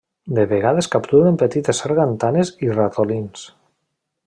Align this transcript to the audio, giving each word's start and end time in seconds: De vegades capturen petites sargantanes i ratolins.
De 0.37 0.45
vegades 0.53 0.89
capturen 0.95 1.35
petites 1.43 1.83
sargantanes 1.83 2.53
i 2.69 2.73
ratolins. 2.79 3.47